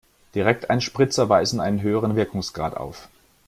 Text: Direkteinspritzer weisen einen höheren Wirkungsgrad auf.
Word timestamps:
Direkteinspritzer 0.33 1.29
weisen 1.29 1.59
einen 1.59 1.83
höheren 1.83 2.15
Wirkungsgrad 2.15 2.75
auf. 2.75 3.07